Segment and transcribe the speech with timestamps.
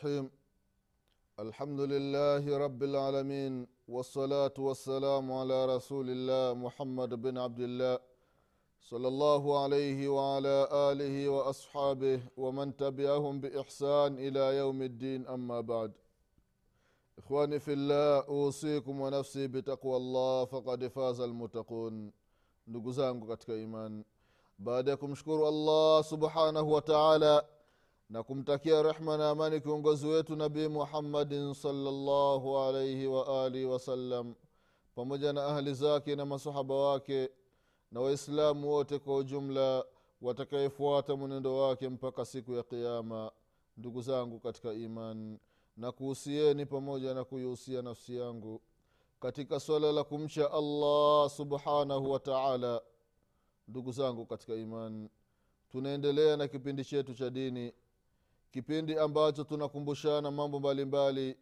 [0.00, 0.30] الرحيم.
[1.40, 7.98] الحمد لله رب العالمين والصلاة والسلام على رسول الله محمد بن عبد الله
[8.90, 15.92] صلى الله عليه وعلى آله وأصحابه ومن تبعهم بإحسان إلى يوم الدين أما بعد.
[17.18, 22.12] إخواني في الله أوصيكم ونفسي بتقوى الله فقد فاز المتقون.
[23.48, 24.04] iman
[24.58, 27.44] baada ya kumshukuru allah subhanahu wa taala
[28.10, 34.34] na kumtakia rehma na amani kiongozi wetu nabii muhammadin salllahu alaihi waalihi wasallam
[34.94, 37.30] pamoja na ahli zake na masahaba wake
[37.92, 39.84] na waislamu wote kwa ujumla
[40.22, 43.30] watakayefuata mwenendo wake mpaka siku ya qiama
[43.76, 45.38] ndugu zangu katika iman
[45.76, 48.60] na kuhusieni pamoja na kuihusia nafsi yangu
[49.20, 52.82] katika swala la kumcha allah subhanahu wa taala.
[53.68, 55.08] Ndugu zangu katika iman
[55.72, 57.72] tunaendelea na kipindi chetu cha dini
[58.50, 61.36] kipindi ambacho tunakumbushana mambo mbalimbali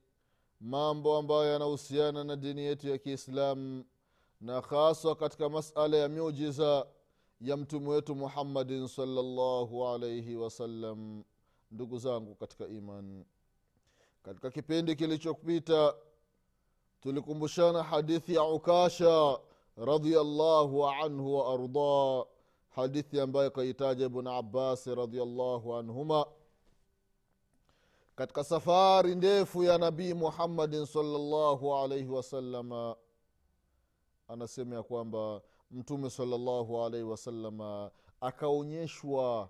[0.61, 3.85] mambo ambayo yanahusiana na dini yetu ya kiislamu
[4.41, 6.87] na haswa katika masala ya miujiza
[7.41, 11.25] ya mtume wetu muhammadin salllahu alaihi wasallam
[11.71, 13.25] ndugu zangu katika iman
[14.23, 15.95] katika kipindi kilichopita
[17.01, 19.39] tulikumbushana hadithi ya ukasha
[19.77, 22.27] radiallahu anhu wa ardah
[22.69, 26.27] hadithi ambayo kaitaja ibnu abbasi radiallahu anhuma
[28.19, 32.97] katika safari ndefu ya nabii muhammadin salllahu alaihi wasalama
[34.29, 35.41] anasema ya kwamba
[35.71, 37.91] mtume salllahu alaihi wasalama
[38.21, 39.49] akaonyeshwa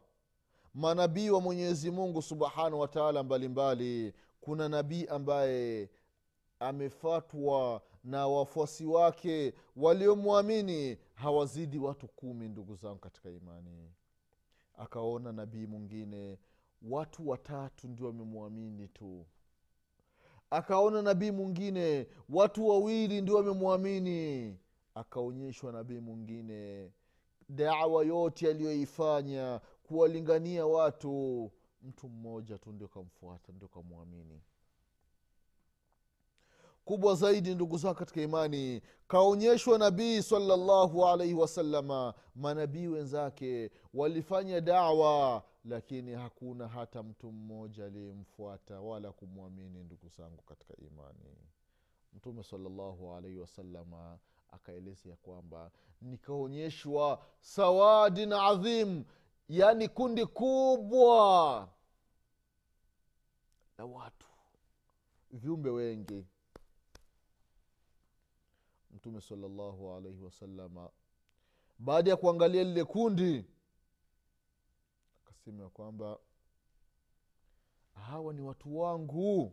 [0.75, 4.15] manabii wa mwenyezi mungu subhanahu wataala mbalimbali.
[4.41, 5.91] Kuna nabii ambaye
[6.61, 10.99] amefatwa na wafuasi wake waliomwamini.
[11.15, 13.93] Hawazidi watu kumi ndugu zangu katika imani.
[14.79, 16.39] Akaona nabii mwingine
[16.83, 19.27] watu watatu ndio wamemwamini tu.
[20.51, 24.57] Akaona nabii mwingine watu wawili ndio wamemwamini.
[24.95, 26.91] Akaonyeshwa nabii mwingine.
[27.49, 31.51] Dawa yote aliyoifanya kuwalingania watu
[31.83, 34.41] mtu mmoja tu ndio kamfuata ndio kamwamini.
[36.85, 45.43] Kubwa zaidi ndugu zao katika imani kaonyeshwa nabii salallahu alaihi wasalama manabii wenzake walifanya dawa
[45.69, 51.37] lakini hakuna hata mtu mmoja aliyemfuata wala kumwamini ndugu zangu katika imani.
[52.15, 54.19] Mtume salallahu alaihi wasalama
[54.51, 55.71] akaeleza ya kwamba
[56.03, 59.05] nikaonyeshwa sawadin adhim
[59.49, 61.69] yaani kundi kubwa
[63.79, 64.27] la watu
[65.31, 66.27] viumbe wengi.
[68.91, 70.91] Mtume salallahu alaihi wasalama
[71.79, 73.45] baada ya kuangalia lile kundi
[75.49, 76.19] akasema ya kwamba
[77.95, 79.53] hawa ni watu wangu.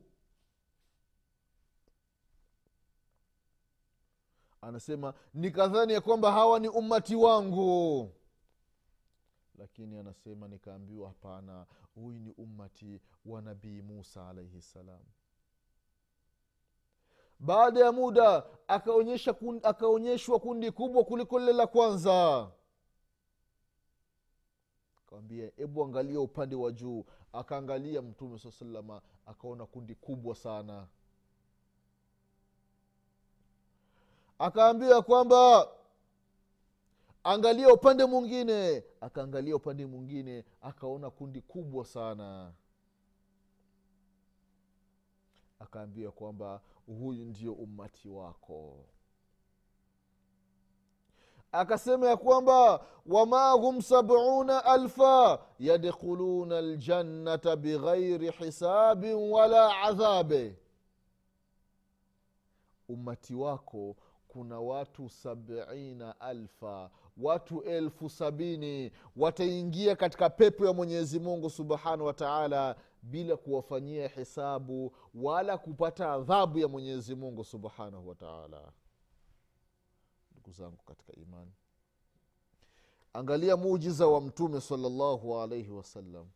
[4.62, 8.12] Anasema nikadhani ya kwamba hawa ni ummati wangu.
[9.58, 15.00] Lakini anasema nikaambiwa hapana huyu ni ummati wa nabii musa alaihi ssalam
[17.40, 18.44] baada ya muda
[19.64, 22.52] akaonyeshwa kundi kubwa kuliko lile la kwanza
[25.16, 27.06] akawambia hebu angalia upande wa juu.
[27.34, 30.88] Akaangalia mtume saa salama akaona kundi kubwa sana.
[34.40, 35.68] Akaambia kwamba
[37.24, 38.84] angalia upande mwingine.
[39.02, 42.54] Akaangalia upande mwingine akaona kundi kubwa sana.
[45.60, 48.86] Akaambia kwamba huyu ndio ummati wako
[51.56, 60.56] akasema ya kwamba wama hum sabuna alfa yadkhuluna ljannata bighairi hisabin wala adhabe.
[62.90, 63.96] Ummati wako
[64.28, 72.14] kuna watu sabina alfa watu elfu sabini wataingia katika pepo ya mwenyezi mungu subhanahu wa
[72.14, 78.62] taala bila kuwafanyia hisabu wala kupata adhabu ya mwenyezi mungu subhanahu wa taala
[80.46, 81.52] ndugu zangu katika imani.
[83.14, 86.28] Angalia muujiza wa mtume salallahu alaihi wasallam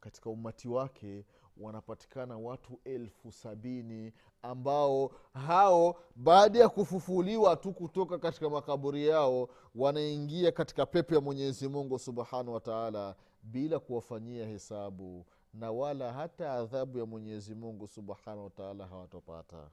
[0.00, 1.24] katika umati wake
[1.56, 4.12] wanapatikana watu elfu sabini
[4.42, 11.68] ambao hao baada ya kufufuliwa tu kutoka katika makaburi yao wanaingia katika pepo ya mwenyezi
[11.68, 18.44] mungu subhanahu wa taala bila kuwafanyia hesabu na wala hata adhabu ya mwenyezi mungu subhanahu
[18.44, 19.70] wa taala hawatopata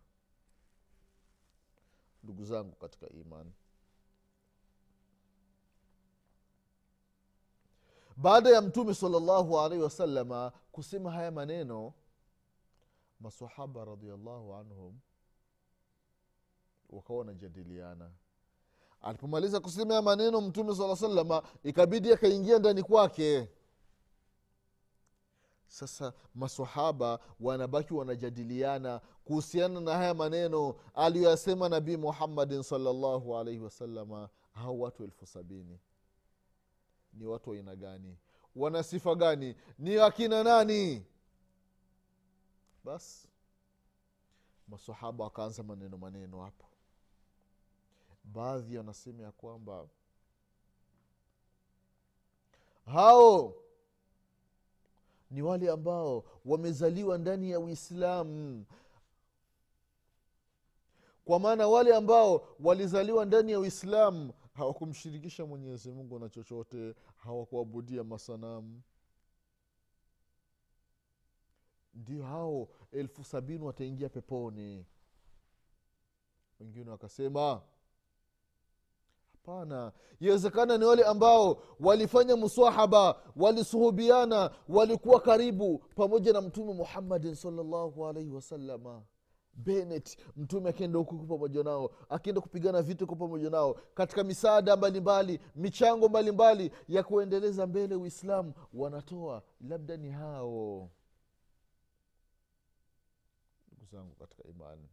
[2.26, 3.52] ndugu zangu katika imani.
[8.18, 11.94] Baada ya mtume salllahu alaihi wasalama kusema haya maneno
[13.20, 15.00] masahaba radiallahu anhum
[16.90, 18.12] wakawa wanajadiliana
[19.02, 23.50] alipomaliza kusema haya maneno mtume saa salama ikabidi akaingia ndani kwake
[25.76, 34.80] sasa masahaba wanabaki wanajadiliana kuhusiana na haya maneno aliyoyasema nabii muhammadin salllahu alaihi wasalama hao
[34.80, 35.80] watu elfu sabini.
[37.14, 38.18] Ni watu wa aina gani?
[38.56, 39.56] Wana sifa gani?
[39.80, 41.06] Ni akina nani?
[42.84, 43.28] Basi
[44.68, 46.66] masahaba wakaanza maneno maneno hapo.
[48.24, 49.88] Baadhi wanasema ya kwamba
[52.86, 53.65] hao
[55.36, 58.66] ni wale ambao wamezaliwa ndani ya uislamu.
[61.26, 68.82] Kwa maana wale ambao walizaliwa ndani ya uislamu hawakumshirikisha mwenyezi mungu na chochote hawakuabudia masanamu.
[71.94, 74.86] Ndio hao elfu sabini wataingia peponi.
[76.60, 77.62] Wengine wakasema
[79.46, 79.92] hapana.
[80.20, 88.30] Iwezekana ni wale ambao walifanya musahaba walisuhubiana walikuwa karibu pamoja na mtume muhammadin salllahu alaihi
[88.30, 89.02] wasalama
[89.54, 95.40] benet mtume akienda huku pamoja nao akienda kupigana vitu kwa pamoja nao katika misaada mbalimbali
[95.56, 100.90] michango mbalimbali ya kuendeleza mbele uislamu wanatoa labda ni hao.
[103.68, 104.90] Ndugu zangu katika imani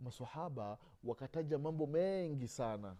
[0.00, 2.96] masahaba wakataja mambo mengi sana.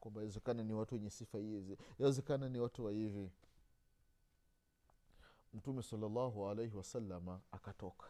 [0.00, 3.30] Kwamba inawezekana ni watu wenye sifa hizi inawezekana ni watu wa hivi.
[5.54, 8.06] Mtume salllahu alaihi wasalama akatoka.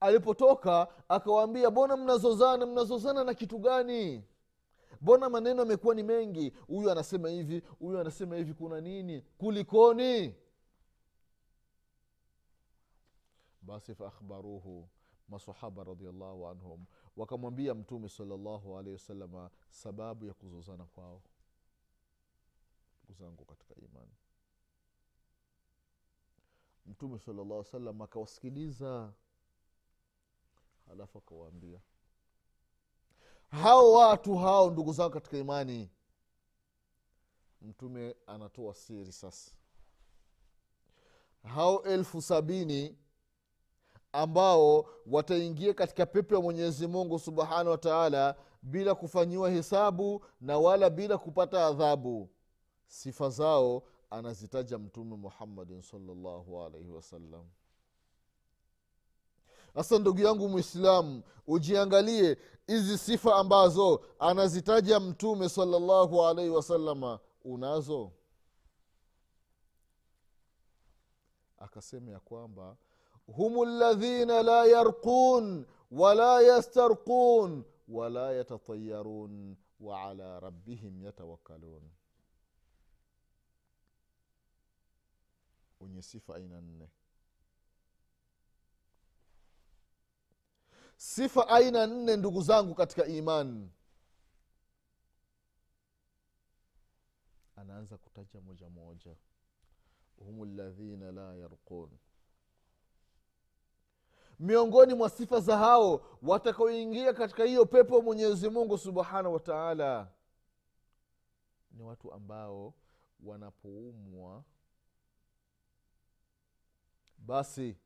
[0.00, 4.24] Alipotoka akawaambia mbona mnazozana mnazozana na kitu gani?
[5.00, 6.50] Mbona maneno amekuwa ni mengi?
[6.66, 9.20] Huyu anasema hivi huyu anasema hivi kuna nini?
[9.38, 10.34] Kulikoni
[13.66, 14.88] basi faakhbaruhu
[15.28, 16.84] masahaba radiallahu anhum
[17.16, 21.22] wakamwambia mtume salllahu alehi wasalama sababu ya kuzozana kwao.
[23.04, 24.14] Ndugu zangu katika imani.
[26.86, 29.12] Mtume sala llah salam akawasikiliza.
[30.86, 31.80] Halafu akawaambia
[33.50, 35.90] hao watu hao ndugu zangu katika imani
[37.62, 39.52] mtume anatoa siri sasa.
[41.42, 42.98] Hao elfu sabini
[44.16, 50.90] ambao wataingia katika pepo ya mwenyezi mungu subhanahu wa taala bila kufanyiwa hesabu na wala
[50.90, 52.28] bila kupata adhabu.
[52.86, 57.44] Sifa zao anazitaja mtume muhammadin salllahu alaihi wasallam
[59.74, 68.12] sasa ndugu yangu mwislamu ujiangalie hizi sifa ambazo anazitaja mtume salllahu alaihi wasalama unazo?
[71.58, 72.76] Akasema ya kwamba
[73.26, 81.82] hum ladhina la yarqun wala yastarqun wala yatatayarun waala rabbihim yatawakkalun.
[85.80, 86.90] Wenye sifa aina nne.
[90.96, 93.70] Sifa aina nne ndugu zangu katika imani
[97.56, 99.16] anaanza kutaja moja moja.
[100.16, 101.90] Hum ladhina la yarqun
[104.38, 110.08] miongoni mwa sifa za hao watakaoingia katika hiyo pepo mwenyezi mungu subhanahu wa taala.
[111.70, 112.74] Ni watu ambao
[113.24, 114.44] wanapoumwa
[117.18, 117.76] basi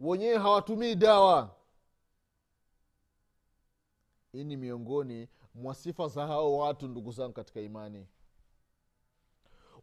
[0.00, 1.54] wenyewe hawatumii dawa.
[4.32, 8.06] Hii ni miongoni mwa sifa za hao watu ndugu zangu katika imani.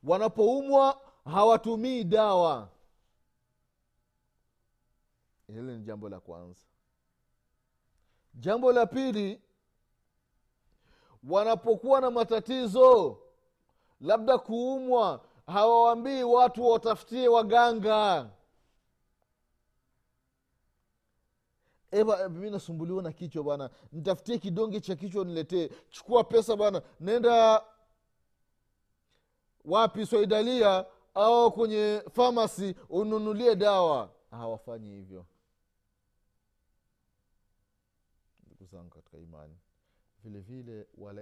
[0.03, 2.69] Wanapoumwa hawatumii dawa
[5.47, 6.61] hili ni jambo la kwanza.
[8.33, 9.41] Jambo la pili
[11.23, 13.17] wanapokuwa na matatizo
[14.01, 18.29] labda kuumwa hawawambii watu watafutie waganga.
[22.29, 25.69] Mi nasumbuliwa na kichwa bana nitafutie kidonge cha kichwa niletee.
[25.89, 27.65] Chukua pesa bana nenda
[29.65, 34.09] wapi swaidalia au kwenye famasi ununulie dawa.
[34.31, 35.25] Hawafanyi hivyo
[38.45, 39.57] ndugu zangu katika imani.
[40.23, 41.21] Vile vile wala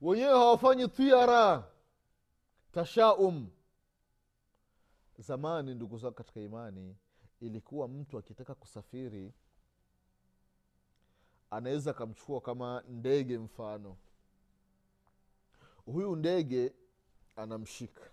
[0.00, 1.70] wenyewe hawafanyi tiara.
[2.72, 3.50] Tashaum.
[5.18, 6.96] Zamani ndugu zangu katika imani
[7.40, 9.32] ilikuwa mtu akitaka kusafiri
[11.50, 13.96] anaweza akamchukua kama ndege mfano.
[15.86, 16.72] Huyu ndege
[17.36, 18.10] anamshika.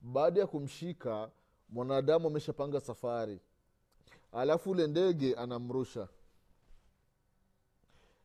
[0.00, 1.30] Baada ya kumshika
[1.68, 3.40] mwanadamu ameshapanga safari
[4.36, 6.08] alafu ule ndege anamrusha.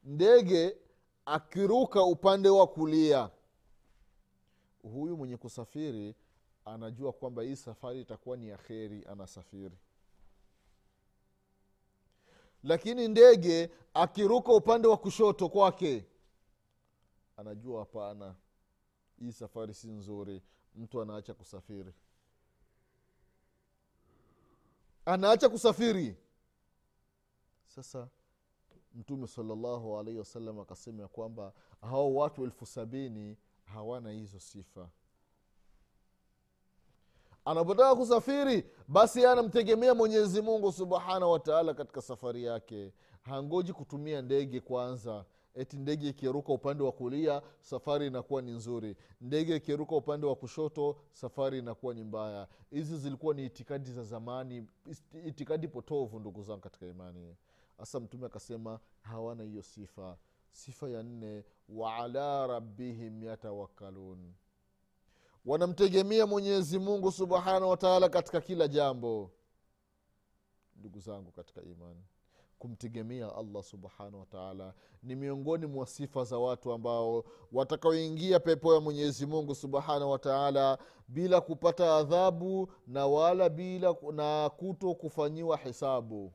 [0.04, 0.78] Ndege
[1.26, 3.30] akiruka upande wa kulia.
[4.82, 6.16] Huyu mwenye kusafiri
[6.66, 9.78] anajua kwamba hii safari itakuwa ni ya kheri anasafiri.
[12.64, 16.06] Lakini ndege akiruka upande wa kushoto kwake
[17.38, 18.36] anajua hapana
[19.20, 20.42] hii safari si nzuri
[20.76, 21.94] mtu anaacha kusafiri
[25.14, 26.18] anaacha kusafiri.
[27.68, 28.08] Sasa
[28.96, 34.90] mtume salallahu alaihi wasallam akasema ya kwamba hao watu elfu sabini hawana hizo sifa.
[37.46, 42.94] Anapotaka kusafiri basi anamtegemea mwenyezi mungu subhanahu wataala katika safari yake.
[43.22, 48.96] Hangoji kutumia ndege kwanza eti ndege ikiruka upande wa kulia safari inakuwa ni nzuri.
[49.22, 52.48] Ndege ikiruka upande wa kushoto safari inakuwa ni mbaya.
[52.72, 54.68] Hizi zilikuwa ni itikadi za zamani
[55.26, 57.36] itikadi potovu ndugu zangu katika imani.
[57.78, 60.18] Hasa mtume akasema hawana hiyo sifa.
[60.52, 64.34] Sifa ya nne waala rabbihim yatawakalun
[65.46, 69.32] wanamtegemea mwenyezi mungu subhanahu wataala katika kila jambo.
[70.76, 72.04] Ndugu zangu katika imani
[72.62, 79.26] kumtegemea allah subhanahu wataala ni miongoni mwa sifa za watu ambao watakaoingia pepo ya mwenyezi
[79.26, 80.78] mungu subhanahu wataala
[81.08, 86.34] bila kupata adhabu na wala bila na kuto kufanyiwa hisabu.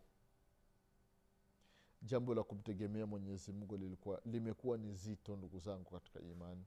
[2.03, 6.65] Jambo la kumtegemea mwenyezi mungu lilikuwa limekuwa ni zito ndugu zangu katika imani.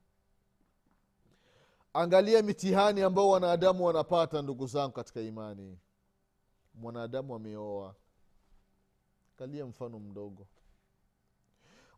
[1.92, 5.78] Angalia mitihani ambao wanadamu wanapata ndugu zangu katika imani.
[6.74, 7.94] Mwanadamu ameoa
[9.40, 10.46] angalia mfano mdogo.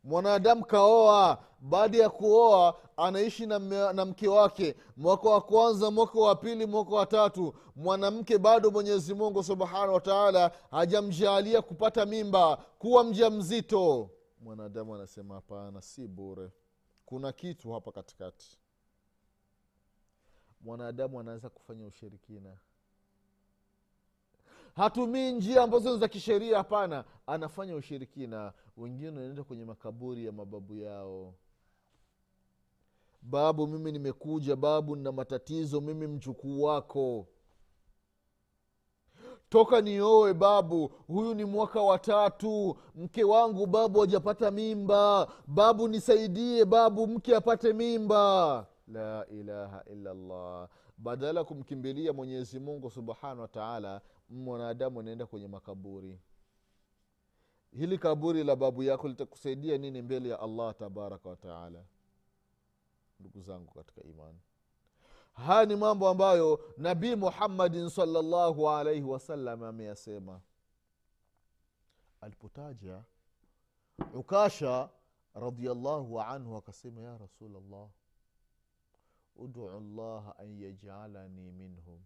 [0.04, 3.58] Mwanadamu kaoa baada ya kuoa anaishi na,
[3.92, 4.74] na mke wake.
[4.96, 10.50] Mwaka wa kwanza mwaka wa pili mwaka wa tatu mwanamke bado mwenyezi mungu subhanahu wataala
[10.70, 16.50] hajamjaalia kupata mimba kuwa mja mzito mwanadamu anasema hapana si bure.
[17.06, 18.58] Kuna kitu hapa katikati.
[20.60, 22.56] Mwanadamu anaweza kufanya ushirikina
[24.74, 27.04] hatumii njia ambazo za kisheria hapana.
[27.26, 28.52] Anafanya ushirikina.
[28.76, 31.34] Wengine wanaenda kwenye makaburi ya mababu yao.
[33.22, 34.56] Babu mimi nimekuja.
[34.56, 35.80] Babu nina matatizo.
[35.80, 37.26] Mimi mchukuu wako.
[39.48, 40.86] Toka nioe babu.
[41.06, 42.76] Huyu ni mwaka wa tatu.
[42.94, 45.28] Mke wangu babu hajapata mimba.
[45.46, 46.64] Babu nisaidie.
[46.64, 48.66] Babu mke apate mimba.
[48.88, 50.68] La ilaha illallah.
[50.98, 54.00] Badala ya kumkimbilia mwenyezi mungu subhanahu wa taala
[54.32, 56.20] mwanadamu anaenda kwenye makaburi.
[57.72, 61.84] Hili kaburi la babu yako litakusaidia nini mbele ya allah tabaraka wataala
[63.20, 64.38] ndugu zangu katika imani.
[65.32, 70.40] Haya ni mambo ambayo nabii muhammadin salllahu alaihi wasallam ameyasema.
[72.20, 73.02] Alipotaja
[74.14, 74.90] ukasha
[75.34, 77.88] radiallahu anhu akasema ya rasulllah
[79.36, 82.00] udu llaha an yajalani minhum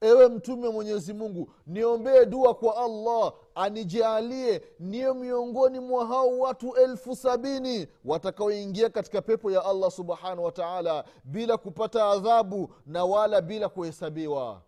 [0.00, 6.76] ewe mtume wa mwenyezi mungu niombee dua kwa allah anijaalie niyo miongoni mwa hao watu
[6.76, 13.68] elfu sabini watakaoingia katika pepo ya allah subhanahu wataala bila kupata adhabu na wala bila
[13.68, 14.62] kuhesabiwa.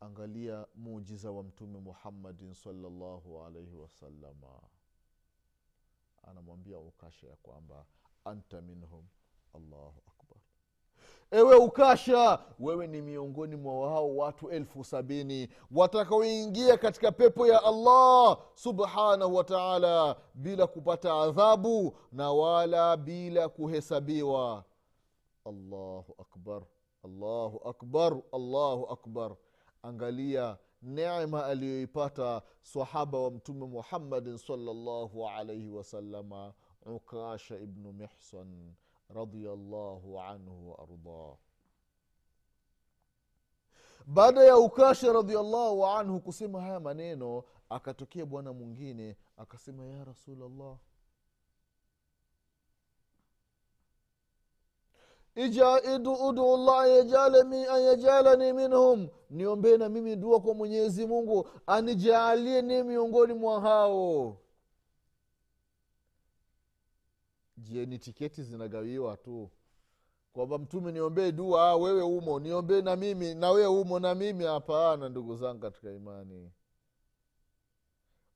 [0.00, 4.60] Angalia muujiza wa mtume muhammadin salllahu alaihi wasalama
[6.22, 7.86] anamwambia ukasha ya kwamba
[8.24, 9.04] anta minhum
[9.54, 10.15] allahu akbar
[11.30, 18.38] ewe ukasha wewe ni miongoni mwa hao watu elfu sabini watakaoingia katika pepo ya allah
[18.54, 24.64] subhanahu wa taala bila kupata adhabu na wala bila kuhesabiwa.
[25.44, 26.62] Allahu akbar
[27.04, 29.36] allahu akbar allahu akbar.
[29.82, 36.52] Angalia nema aliyoipata sahaba wa mtume muhammadin salllahu alaihi wasalama
[36.86, 38.74] ukasha ibnu mihsan
[39.14, 41.36] radiallahu anhu waardah
[44.06, 50.76] baada ya ukasha radiallahu anhu kusema haya maneno akatokea bwana mwingine akasema ya rasulllah
[55.36, 56.84] udu llah
[57.68, 59.08] an yajalani minhum.
[59.30, 64.36] Niombee na mimi dua kwa mwenyezi mungu anijaalie ni miongoni mwa hao
[67.56, 69.50] je ni tiketi zinagawiwa tu?
[70.32, 74.44] Kwamba mtume niombee dua ah, wewe umo niombee na mimi na wewe umo na mimi.
[74.44, 76.52] Hapana ndugu zangu katika imani.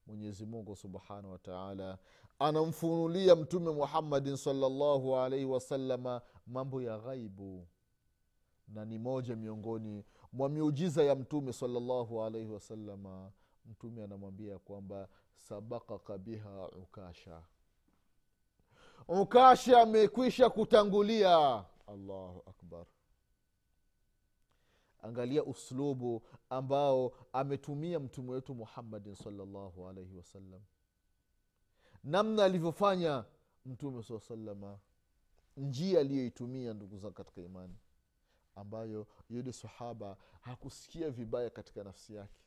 [0.06, 1.98] Mwenyezi mungu subhanahu wataala
[2.38, 7.66] anamfunulia mtume muhammadin salllahu alaihi wasalama mambo ya ghaibu
[8.68, 13.32] na ni moja miongoni mwa miujiza ya mtume salllahu alaihi wasalama
[13.66, 17.42] mtume anamwambia kwamba sabakaka biha ukasha
[19.08, 21.64] ukasha amekwisha kutangulia.
[21.86, 22.86] Allahu akbar.
[25.02, 30.60] Angalia uslubu ambao ametumia mtume wetu muhammadin salllahu alaihi wasallam
[32.04, 33.24] namna alivyofanya
[33.66, 34.78] mtume saa salama
[35.56, 37.76] njia aliyoitumia ndugu zangu katika imani
[38.54, 42.40] ambayo yule sahaba hakusikia vibaya katika nafsi yake.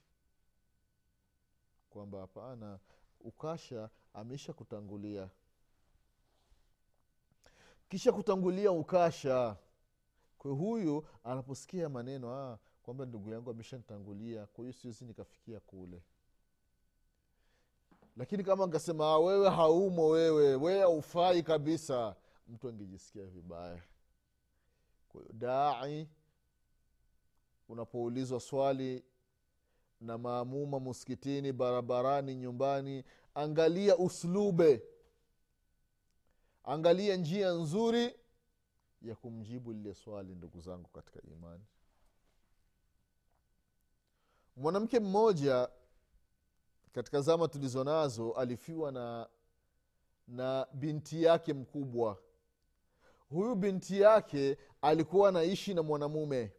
[1.89, 2.79] Kwamba hapana
[3.19, 5.29] ukasha ameisha kutangulia
[7.93, 9.57] kisha kutangulia ukasha.
[10.37, 16.03] Kwa huyu anaposikia maneno ah, kwamba ndugu yangu ameshanitangulia kwa hiyo siwezi nikafikia kule.
[18.17, 22.15] Lakini kama nkasema ah, wewe haumo wewe wewe haufai kabisa
[22.47, 23.83] mtu angejisikia vibaya.
[25.09, 26.09] Kwa dai
[27.69, 29.03] unapoulizwa swali
[30.01, 33.03] na maamuma muskitini barabarani nyumbani
[33.35, 34.83] angalia uslube
[36.63, 38.15] angalia njia nzuri
[39.01, 41.63] ya kumjibu lile swali ndugu zangu katika imani.
[44.55, 45.69] Mwanamke mmoja
[46.91, 49.29] katika zama tulizo nazo alifiwa na
[50.27, 52.17] na binti yake mkubwa.
[53.29, 56.51] Huyu binti yake alikuwa anaishi na mwanamume.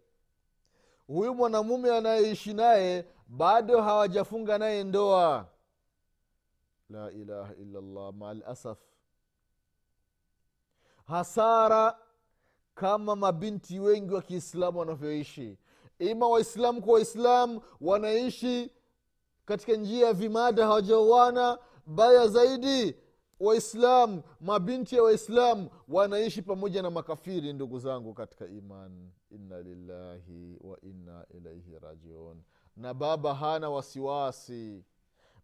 [1.07, 5.49] Huyu mwanamume anayeishi naye bado hawajafunga naye ndoa.
[6.91, 8.79] La ilaha illallah maalasaf
[11.05, 11.99] hasara
[12.75, 15.59] kama mabinti wengi wa kiislamu wanavyoishi.
[15.99, 18.71] Ima waislamu kwa waislamu wanaishi
[19.45, 21.59] katika njia ya vimada hawajaoana.
[21.87, 22.97] Baya zaidi
[23.41, 29.11] waislamu mabinti ya waislamu wanaishi pamoja na makafiri ndugu zangu katika iman.
[29.31, 32.43] Inna lillahi wa inna ilaihi rajiun.
[32.77, 34.85] Na baba hana wasiwasi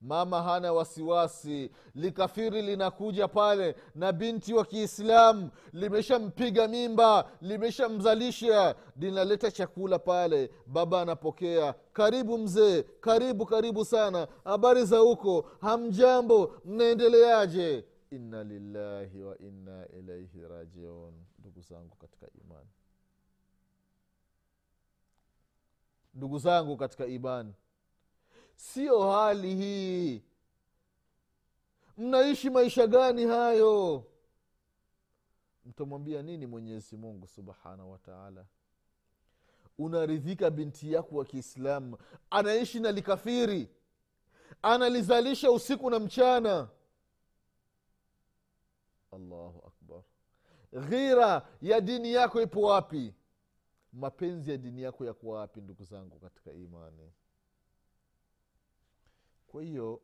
[0.01, 1.71] mama hana wasiwasi.
[1.95, 5.51] Likafiri linakuja pale na binti wa kiislamu.
[5.73, 8.75] Limeshampiga mimba limeshamzalisha.
[8.97, 10.51] Linaleta chakula pale.
[10.67, 11.75] Baba anapokea.
[11.93, 14.29] Karibu mzee karibu karibu sana.
[14.45, 15.51] Habari za huko?
[15.61, 17.85] Hamjambo mnaendeleaje?
[18.11, 21.15] Inna lillahi wa inna ilaihi rajiun.
[21.39, 22.69] Ndugu zangu katika imani
[26.15, 27.55] ndugu zangu katika imani
[28.61, 30.23] sio hali hii.
[31.99, 34.05] Mnaishi maisha gani hayo?
[35.67, 38.47] Mtamwambia nini mwenyezi mungu subhanahu wataala
[39.79, 41.99] unaridhika binti yako wa kiislamu
[42.31, 43.69] anaishi na likafiri
[44.63, 46.69] analizalisha usiku na mchana.
[49.13, 50.03] Allahu akbar.
[50.89, 53.15] Ghira ya dini yako ipo wapi?
[53.93, 57.13] Mapenzi ya dini yako yako wapi ndugu zangu katika imani
[59.51, 60.01] kwa hiyo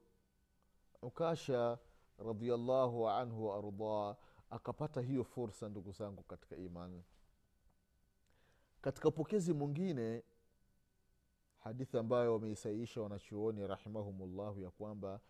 [1.02, 1.78] ukasha
[2.18, 4.16] radiallahu anhu waardah
[4.50, 7.02] akapata hiyo fursa ndugu zangu katika imani
[8.80, 10.22] katika upokezi mwingine
[11.58, 15.20] hadithi ambayo wameisaisha wanachuoni rahimahumullahu ya kwamba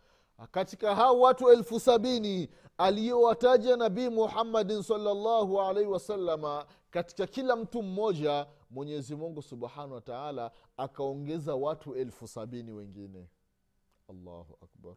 [0.50, 2.48] katika hao watu elfu sabini
[2.78, 10.50] aliyowataja nabii muhammadin salllahu alaihi wasalama katika kila mtu mmoja mwenyezi mungu subhanahu wa taala
[10.76, 13.28] akaongeza watu elfu sabini wengine
[14.08, 14.96] allahu akbar.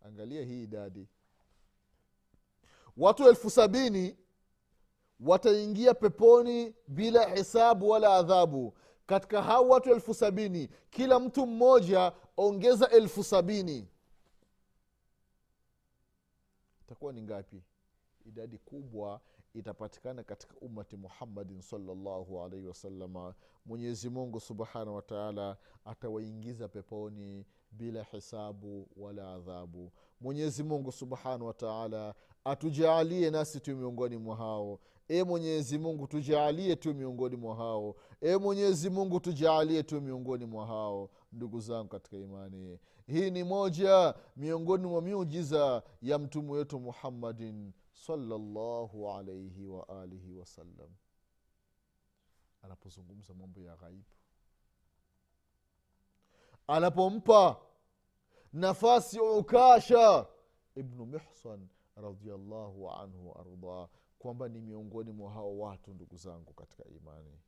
[0.00, 1.08] Angalia hii idadi.
[2.96, 4.16] Watu elfu sabini
[5.20, 8.74] wataingia peponi bila hisabu wala adhabu.
[9.06, 13.88] Katika hao watu elfu sabini kila mtu mmoja ongeza elfu sabini.
[16.82, 17.62] Itakuwa ni ngapi?
[18.26, 19.20] Idadi kubwa
[19.54, 23.34] itapatikana katika ummati muhammadin salllahu alaihi wasalama
[23.66, 29.92] mwenyezi mungu subhanahu wataala atawaingiza peponi bila hisabu wala adhabu.
[30.20, 34.78] Mwenyezi mungu subhanahu wataala atujaalie nasi tu miongoni mwa hao.
[35.08, 37.94] E mwenyezi mungu tujaalie tu miongoni mwa hao.
[38.20, 42.78] E mwenyezi mungu tujaalie tu miongoni mwa hao ndugu zangu katika imani.
[43.06, 47.72] Hii ni moja miongoni mwa miujiza ya mtume wetu muhammadin
[48.98, 50.90] waalihi wasallam
[52.62, 54.04] anapozungumza mambo ya ghaibu.
[56.66, 57.60] Anapompa
[58.52, 60.26] nafasi ukasha
[60.74, 67.38] ibnu mihsan radiallahu anhu waardah kwamba ni miongoni mwa hao watu ndugu zangu katika imani.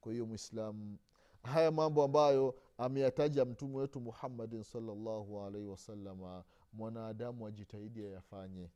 [0.00, 0.98] Kwa hiyo mwislamu
[1.42, 8.70] haya mambo ambayo ameyataja mtume wetu muhammadin salllahu alaihi wasalama mwanadamu ajitahidi ayafanye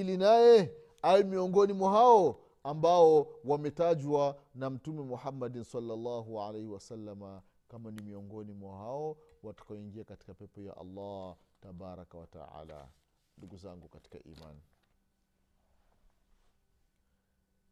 [0.00, 7.90] ili naye awe miongoni mwa hao ambao wametajwa na mtume muhammadin salllahu alaihi wasalama kama
[7.90, 12.88] ni miongoni mwa hao watakaoingia katika pepo ya allah tabaraka wataala
[13.38, 14.60] ndugu zangu katika imani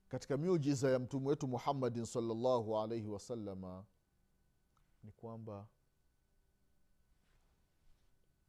[0.08, 3.84] katika miujiza ya mtume wetu muhammadin salllahu alaihi wasalama
[5.02, 5.66] ni kwamba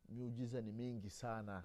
[0.10, 1.64] miujiza ni mingi sana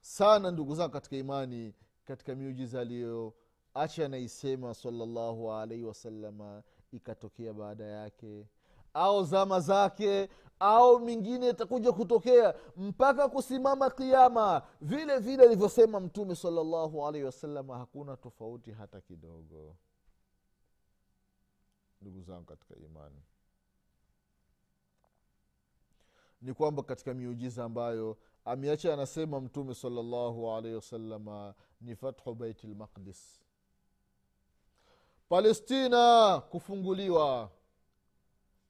[0.00, 8.46] sana ndugu zangu katika imani katika miujiza aliyoacha anaisema salllahu alaihi wasalama ikatokea baada yake.
[8.94, 10.28] Au zama zake
[10.60, 18.16] au mingine itakuja kutokea mpaka kusimama kiama vile vile alivyosema mtume salllahu alaihi wasalama hakuna
[18.16, 19.76] tofauti hata kidogo.
[22.00, 23.22] Ndugu zangu katika imani.
[26.42, 28.16] Ni kwamba katika miujiza ambayo
[28.48, 33.40] ameacha anasema mtume salallahu alaihi wasalama ni fathu baiti lmaqdis
[35.28, 37.50] palestina kufunguliwa.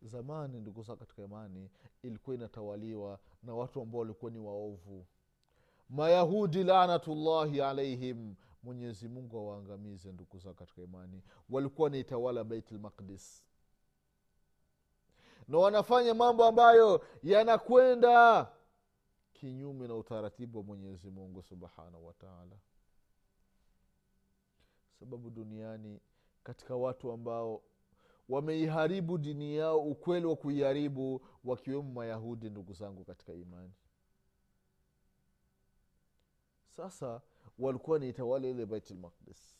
[0.02, 1.70] Zamani ndugu zao katika imani
[2.02, 5.06] ilikuwa inatawaliwa na watu ambao walikuwa ni waovu.
[5.88, 11.22] Mayahudi lanatullahi alaihim mwenyezi mungu awaangamize ndugu zao katika imani.
[11.50, 13.44] Walikuwa wanaitawala beit lmaqdis
[15.48, 18.46] na wanafanya mambo ambayo yanakwenda
[19.38, 22.56] kinyume na utaratibu wa mwenyezi mungu subhanahu wataala
[25.00, 26.00] sababu duniani
[26.44, 27.62] katika watu ambao
[28.28, 33.72] wameiharibu dini yao ukweli wa kuiharibu wakiwemo mayahudi ndugu zangu katika imani.
[36.76, 37.20] Sasa
[37.58, 39.56] walikuwa ni itawala ile baitlmaqdis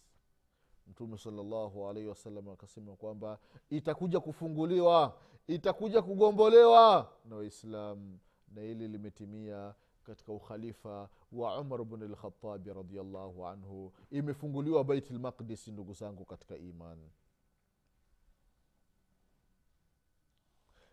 [0.86, 3.38] mtume salllahu alaihi wasallam akasema kwamba
[3.70, 7.12] itakuja kufunguliwa itakuja kugombolewa.
[7.24, 8.18] Na waislamu
[8.54, 13.92] na hili limetimia katika ukhalifa wa umar bn lkhatabi radiallahu anhu.
[14.10, 17.10] Imefunguliwa bait lmaqdisi ndugu zangu katika imani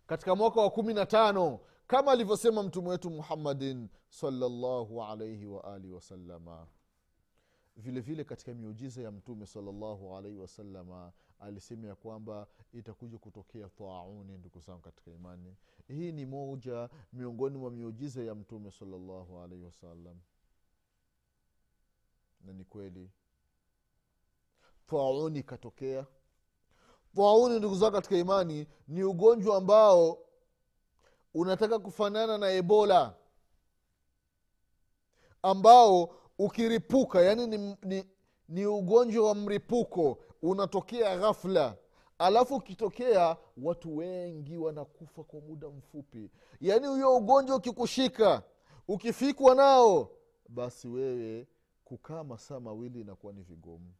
[0.07, 6.67] katika mwaka wa kumi na tano kama alivyosema mtume wetu muhammadin salllahu alaihi waalihi wasalama
[7.77, 14.37] vile vile katika miujiza ya mtume salllahu alaihi wasalama alisema ya kwamba itakuja kutokea thauni
[14.37, 15.55] ndugu zangu katika imani.
[15.87, 20.19] Hii ni moja miongoni mwa miujiza ya mtume salllahu alaihi wasallam.
[22.41, 23.09] Na ni kweli
[24.87, 26.05] thauni ikatokea.
[27.15, 30.19] Thauni ndugu zangu katika imani ni ugonjwa ambao
[31.33, 33.15] unataka kufanana na ebola
[35.41, 38.05] ambao ukiripuka yani ni, ni,
[38.49, 40.17] ni ugonjwa wa mripuko
[40.49, 41.77] unatokea ghafla.
[42.19, 46.29] Alafu ukitokea watu wengi wanakufa kwa muda mfupi.
[46.61, 48.43] Yaani huyo ugonjwa ukikushika
[48.87, 50.09] ukifikwa nao
[50.49, 51.47] basi wewe
[51.85, 53.93] kukaa masaa mawili inakuwa ni vigumu.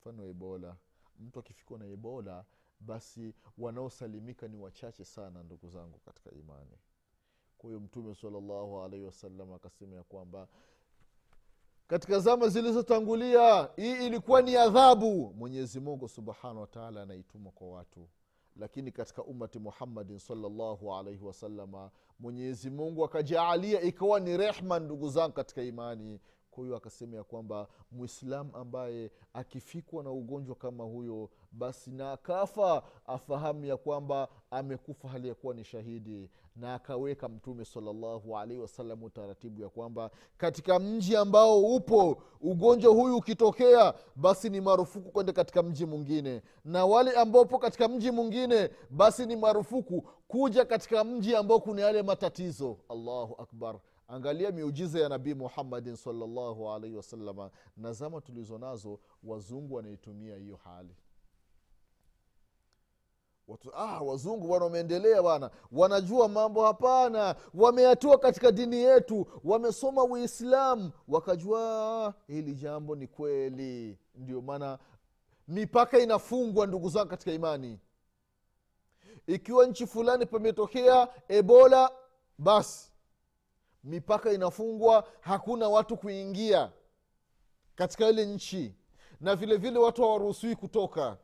[0.00, 0.76] Mfano ebola.
[1.20, 2.44] Mtu akifikwa na ebola
[2.80, 6.78] basi wanaosalimika ni wachache sana ndugu zangu katika imani.
[7.58, 10.48] Kwa hiyo mtume salllahu alaihi wasallam akasema ya kwamba
[11.86, 15.34] katika zama zilizotangulia hii ilikuwa ni adhabu.
[15.36, 18.08] Mwenyezi mungu subhanahu wataala anaituma kwa watu.
[18.56, 25.32] Lakini katika ummati muhammadin salllahu alaihi wasalama mwenyezi mungu akajaalia ikawa ni rehma ndugu zangu
[25.34, 26.20] katika imani.
[26.50, 32.82] Kwa hiyo akasema ya kwamba mwislamu ambaye akifikwa na ugonjwa kama huyo basi na akafa
[33.06, 36.30] afahamu ya kwamba amekufa hali ya kuwa ni shahidi.
[36.56, 43.16] Na akaweka mtume salallahu alaihi wasallam utaratibu ya kwamba katika mji ambao upo ugonjwa huyu
[43.16, 46.42] ukitokea basi ni marufuku kwenda katika mji mwingine.
[46.64, 51.82] Na wale ambao po katika mji mwingine basi ni marufuku kuja katika mji ambao kuna
[51.82, 52.76] yale matatizo.
[52.88, 53.78] Allahu akbar.
[54.08, 60.56] Angalia miujiza ya nabii muhammadin salllahu alaihi wasalama na zama tulizo nazo wazungu wanaitumia hiyo
[60.64, 60.96] hali
[63.48, 65.50] watu ah, wazungu bwana wameendelea bwana.
[65.72, 67.34] Wanajua mambo hapana.
[67.54, 69.26] Wameyatua katika dini yetu.
[69.44, 70.90] Wamesoma uislamu.
[71.08, 71.60] Wakajua
[72.06, 73.98] ah, hili jambo ni kweli.
[74.14, 74.78] Ndio maana
[75.48, 77.80] mipaka inafungwa ndugu zangu katika imani.
[79.26, 81.90] Ikiwa nchi fulani pametokea ebola
[82.38, 82.90] basi
[83.84, 86.72] mipaka inafungwa hakuna watu kuingia
[87.74, 88.74] katika ile nchi.
[89.20, 91.16] Na vile vile watu hawaruhusiwi kutoka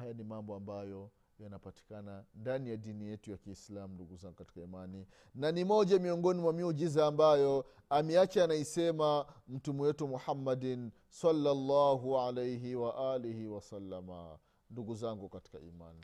[0.00, 5.06] haya ni mambo ambayo yanapatikana ndani ya dini yetu ya kiislamu ndugu zangu katika imani.
[5.34, 13.46] Na ni moja miongoni mwa miujiza ambayo ameacha anaisema mtume wetu muhammadin salllahu alaihi waalihi
[13.46, 14.38] wasalama
[14.70, 16.00] ndugu zangu katika imani.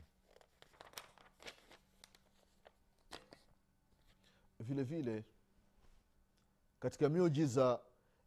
[4.59, 5.25] Vile vile
[6.79, 7.79] katika miujiza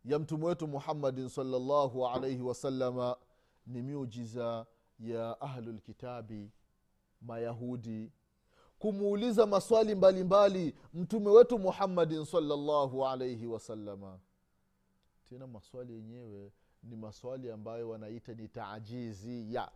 [0.04, 3.16] ya mtume wetu muhammadin salllahu alaihi wasalama
[3.66, 4.66] ni miujiza
[5.00, 6.50] ya ahlulkitabi
[7.20, 8.12] mayahudi.
[8.78, 14.18] Kumuuliza maswali mbalimbali mbali, mtume wetu muhammadin salllahu alaihi wasalama
[15.28, 19.70] tena maswali yenyewe ni maswali ambayo wanaita ni taajizia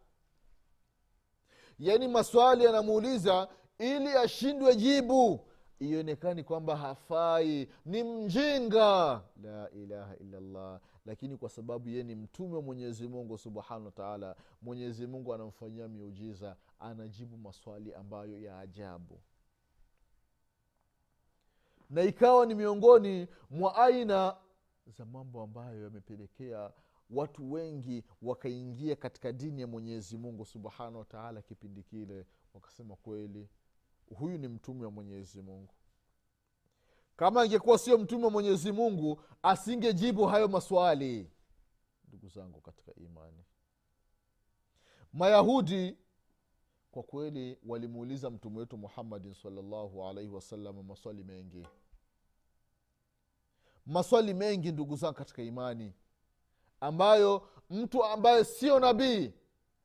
[1.78, 5.40] yaani maswali yanamuuliza ili ashindwe jibu
[5.80, 9.22] ionekani kwamba hafai ni mjinga.
[9.42, 15.06] La ilaha illallah lakini kwa sababu ye ni mtume wa mwenyezi mungu subhanahu wataala mwenyezi
[15.06, 19.20] mungu anamfanyia miujiza anajibu maswali ambayo ya ajabu.
[21.90, 24.36] Na ikawa ni miongoni mwa aina
[24.86, 26.72] za mambo ambayo yamepelekea
[27.10, 33.48] watu wengi wakaingia katika dini ya mwenyezi mungu subhanahu wataala kipindi kile wakasema kweli
[34.14, 35.74] huyu ni mtume wa mwenyezi mungu
[37.16, 41.31] kama ingekuwa sio mtume wa mwenyezi mungu asingejibu hayo maswali.
[42.09, 43.44] Ndugu zangu katika imani
[45.14, 45.96] mayahudi
[46.90, 51.66] kwa kweli walimuuliza mtume wetu muhammadin salllahu alaihi wasallam maswali mengi.
[53.87, 55.92] Maswali mengi ndugu zangu katika imani
[56.81, 59.33] ambayo mtu ambaye sio nabii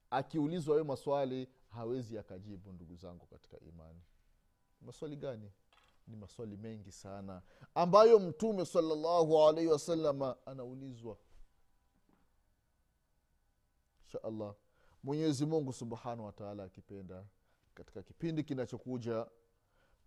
[0.09, 3.99] akiulizwa hayo maswali hawezi akajibu ndugu zangu katika imani.
[4.81, 5.51] Maswali gani
[6.09, 7.41] ni maswali mengi sana.
[7.75, 11.17] Ambayo mtume salallahu alaihi wasalama anaulizwa.
[14.05, 14.53] Insha allah.
[15.03, 17.23] Mwenyezi mungu subhanahu wataala akipenda
[17.73, 19.25] katika kipindi kinachokuja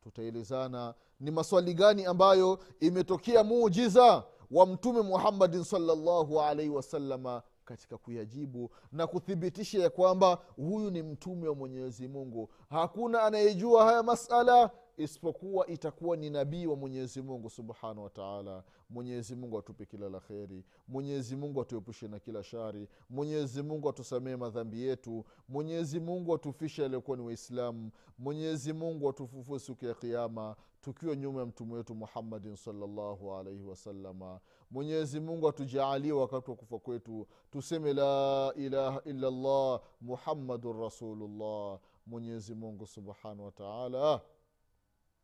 [0.01, 8.71] tutaelezana ni maswali gani ambayo imetokea muujiza wa mtume muhammadin salllahu alaihi wasalama katika kuyajibu
[8.93, 12.51] na kuthibitisha ya kwamba huyu ni mtume wa mwenyezi mungu.
[12.71, 19.59] Hakuna anayejua haya masala isipokuwa itakuwa ni nabii wa mwenyezi mungu subhanahu wataala mwenyezi mungu
[19.59, 20.65] atupe kila la kheri.
[20.89, 22.89] Mwenyezi mungu atuepushe na kila shari.
[23.11, 25.25] Mwenyezi mungu atusamee madhambi yetu.
[25.49, 27.91] Mwenyezi mungu atufishe aliyokuwa ni waislamu.
[28.19, 34.41] Mwenyezi mungu atufufue siku ya kiama tukiwa nyuma ya mtume wetu muhammadin salllahu alaihi wasalama
[34.71, 37.27] mwenyezi mungu atujaalie wakati wa kufa kwetu.
[37.51, 41.79] Tuseme la ilaha illa llah muhammadun rasulullah.
[42.07, 44.21] Mwenyezi mungu subhanahu wataala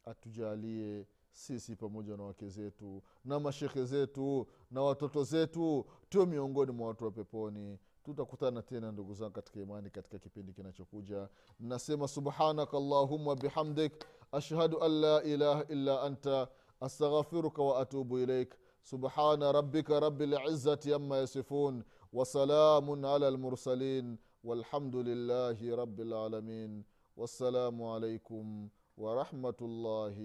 [0.08, 6.88] atujalie sisi pamoja na wake zetu na mashekhe zetu na watoto zetu tuwe miongoni mwa
[6.88, 13.36] watu wa peponi tutakutana tena ndugu zangu katika imani katika kipindi kinachokuja nasema subhanaka allahumma
[13.36, 13.94] bihamdik
[14.32, 16.48] ashhadu an la ilaha illa anta
[16.80, 25.76] astaghfiruka wa atubu ilaik subhana rabbika rabi lizati ama yasifun wasalamun ala lmursalin والحمد لله
[25.76, 26.84] رب العالمين
[27.18, 30.17] والسلام عليكم ورحمة الله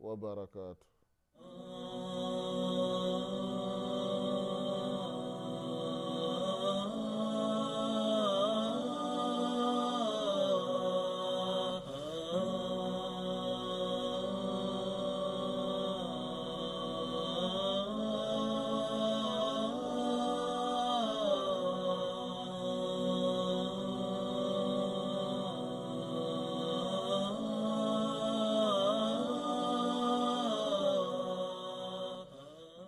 [0.00, 0.86] وبركاته.